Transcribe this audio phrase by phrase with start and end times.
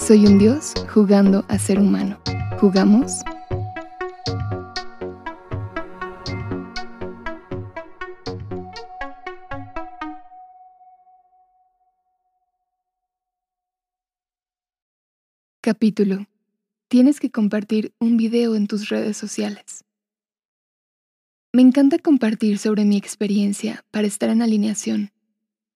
[0.00, 2.18] soy un dios jugando a ser humano.
[2.58, 3.20] ¿Jugamos?
[15.60, 16.26] Capítulo.
[16.88, 19.84] Tienes que compartir un video en tus redes sociales.
[21.52, 25.12] Me encanta compartir sobre mi experiencia para estar en alineación.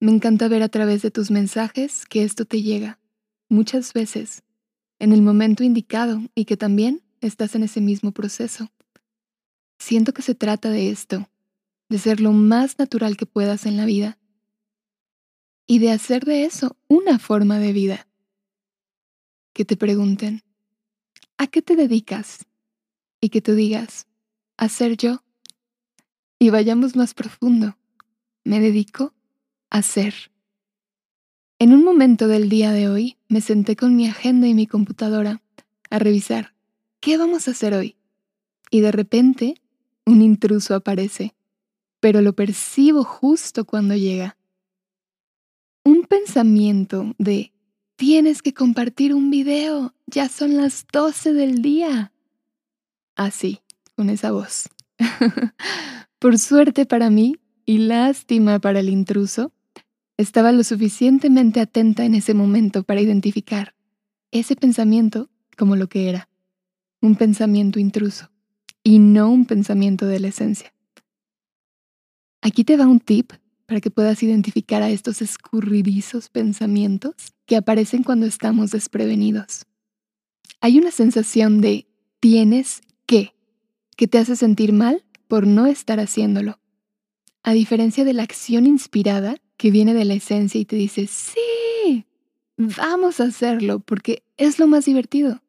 [0.00, 2.98] Me encanta ver a través de tus mensajes que esto te llega
[3.48, 4.42] muchas veces
[4.98, 8.70] en el momento indicado y que también estás en ese mismo proceso.
[9.78, 11.28] Siento que se trata de esto,
[11.88, 14.18] de ser lo más natural que puedas en la vida
[15.66, 18.06] y de hacer de eso una forma de vida.
[19.52, 20.42] Que te pregunten,
[21.38, 22.46] ¿a qué te dedicas?
[23.20, 24.06] Y que tú digas,
[24.56, 25.22] a ser yo.
[26.38, 27.76] Y vayamos más profundo,
[28.44, 29.14] me dedico
[29.70, 30.33] a ser.
[31.60, 35.40] En un momento del día de hoy me senté con mi agenda y mi computadora
[35.88, 36.52] a revisar
[37.00, 37.96] qué vamos a hacer hoy.
[38.70, 39.54] Y de repente
[40.04, 41.34] un intruso aparece,
[42.00, 44.36] pero lo percibo justo cuando llega.
[45.84, 47.52] Un pensamiento de
[47.94, 52.12] tienes que compartir un video, ya son las 12 del día.
[53.14, 53.60] Así,
[53.94, 54.68] con esa voz.
[56.18, 59.53] Por suerte para mí y lástima para el intruso,
[60.16, 63.74] estaba lo suficientemente atenta en ese momento para identificar
[64.30, 66.28] ese pensamiento como lo que era,
[67.00, 68.30] un pensamiento intruso
[68.82, 70.74] y no un pensamiento de la esencia.
[72.42, 73.32] Aquí te va un tip
[73.66, 77.14] para que puedas identificar a estos escurridizos pensamientos
[77.46, 79.66] que aparecen cuando estamos desprevenidos.
[80.60, 81.86] Hay una sensación de
[82.20, 83.34] tienes que,
[83.96, 86.58] que te hace sentir mal por no estar haciéndolo.
[87.42, 92.04] A diferencia de la acción inspirada, que viene de la esencia y te dice, sí,
[92.58, 95.42] vamos a hacerlo porque es lo más divertido,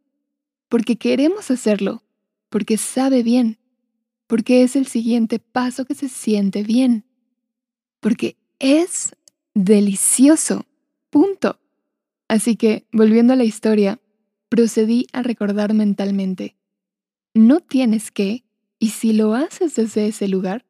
[0.69, 2.01] porque queremos hacerlo,
[2.47, 3.57] porque sabe bien,
[4.25, 7.03] porque es el siguiente paso que se siente bien,
[7.99, 9.17] porque es
[9.53, 10.65] delicioso,
[11.09, 11.59] punto.
[12.29, 13.99] Así que, volviendo a la historia,
[14.47, 16.55] procedí a recordar mentalmente,
[17.33, 18.45] no tienes que,
[18.79, 20.65] y si lo haces desde ese lugar,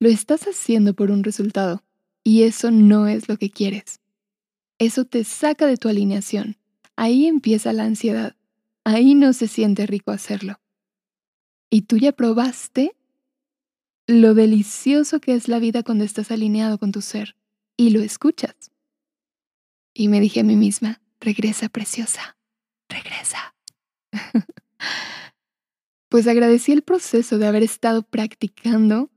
[0.00, 1.83] lo estás haciendo por un resultado.
[2.24, 4.00] Y eso no es lo que quieres.
[4.78, 6.56] Eso te saca de tu alineación.
[6.96, 8.34] Ahí empieza la ansiedad.
[8.82, 10.60] Ahí no se siente rico hacerlo.
[11.70, 12.96] Y tú ya probaste
[14.06, 17.36] lo delicioso que es la vida cuando estás alineado con tu ser
[17.76, 18.72] y lo escuchas.
[19.92, 22.36] Y me dije a mí misma, regresa preciosa,
[22.88, 23.54] regresa.
[26.08, 29.10] pues agradecí el proceso de haber estado practicando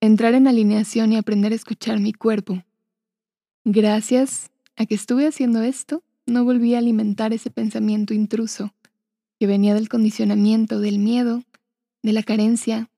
[0.00, 2.62] entrar en alineación y aprender a escuchar mi cuerpo.
[3.64, 8.74] Gracias a que estuve haciendo esto, no volví a alimentar ese pensamiento intruso
[9.38, 11.42] que venía del condicionamiento, del miedo,
[12.02, 12.90] de la carencia.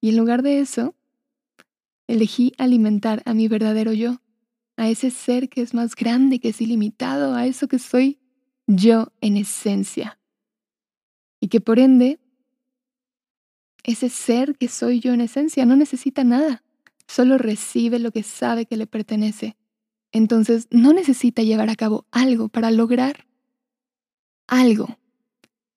[0.00, 0.94] Y en lugar de eso,
[2.06, 4.20] elegí alimentar a mi verdadero yo,
[4.76, 8.18] a ese ser que es más grande, que es ilimitado, a eso que soy
[8.66, 10.18] yo en esencia.
[11.40, 12.18] Y que por ende
[13.84, 16.62] ese ser que soy yo en esencia no necesita nada,
[17.06, 19.56] solo recibe lo que sabe que le pertenece.
[20.12, 23.26] Entonces no necesita llevar a cabo algo para lograr
[24.46, 24.98] algo.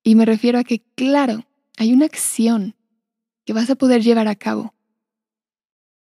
[0.03, 1.45] Y me refiero a que, claro,
[1.77, 2.75] hay una acción
[3.45, 4.73] que vas a poder llevar a cabo.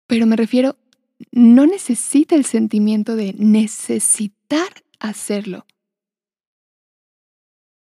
[0.07, 0.77] Pero me refiero,
[1.31, 4.69] no necesita el sentimiento de necesitar
[4.99, 5.65] hacerlo.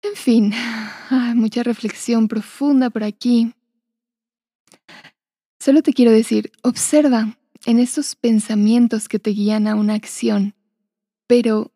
[0.01, 0.53] En fin,
[1.09, 3.53] hay mucha reflexión profunda por aquí.
[5.67, 10.55] Solo te quiero decir, observa en esos pensamientos que te guían a una acción,
[11.27, 11.73] pero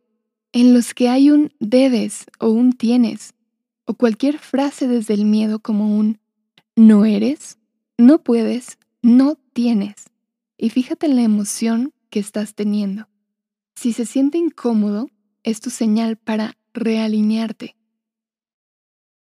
[0.53, 3.33] en los que hay un debes o un tienes,
[3.83, 6.21] o cualquier frase desde el miedo como un
[6.73, 7.57] no eres,
[7.97, 10.05] no puedes, no tienes.
[10.57, 13.09] Y fíjate en la emoción que estás teniendo.
[13.75, 15.09] Si se siente incómodo,
[15.43, 17.75] es tu señal para realinearte.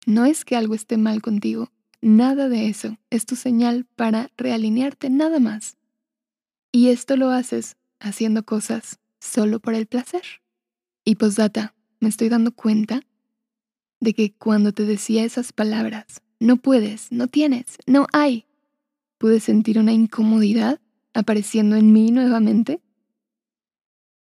[0.05, 2.97] No es que algo esté mal contigo, Nada de eso.
[3.09, 5.77] Es tu señal para realinearte nada más.
[6.71, 10.23] Y esto lo haces haciendo cosas solo por el placer.
[11.05, 13.01] Y posdata, me estoy dando cuenta
[13.99, 18.47] de que cuando te decía esas palabras, no puedes, no tienes, no hay,
[19.19, 20.81] pude sentir una incomodidad
[21.13, 22.81] apareciendo en mí nuevamente?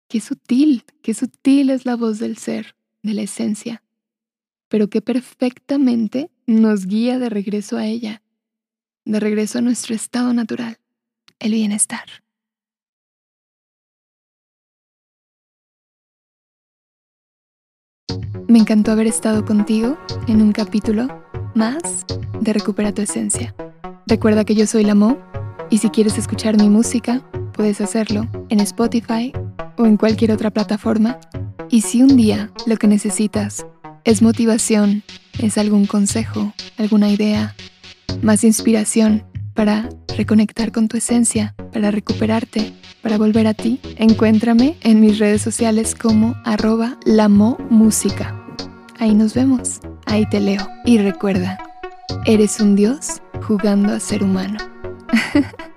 [0.09, 3.81] Qué sutil, qué sutil es la voz del ser, de la esencia,
[4.71, 8.23] pero que perfectamente nos guía de regreso a ella,
[9.03, 10.77] de regreso a nuestro estado natural,
[11.39, 12.05] el bienestar.
[18.47, 19.97] Me encantó haber estado contigo
[20.29, 22.05] en un capítulo más
[22.39, 23.53] de Recupera tu Esencia.
[24.07, 25.17] Recuerda que yo soy la Mo
[25.69, 27.21] y si quieres escuchar mi música,
[27.51, 29.33] puedes hacerlo en Spotify
[29.77, 31.19] o en cualquier otra plataforma.
[31.69, 33.65] Y si un día lo que necesitas
[34.03, 35.03] es motivación,
[35.39, 37.55] es algún consejo, alguna idea,
[38.21, 44.99] más inspiración para reconectar con tu esencia, para recuperarte, para volver a ti, encuéntrame en
[44.99, 46.97] mis redes sociales como arroba
[47.69, 48.37] música.
[48.99, 50.67] Ahí nos vemos, ahí te leo.
[50.85, 51.57] Y recuerda,
[52.25, 54.57] eres un dios jugando a ser humano.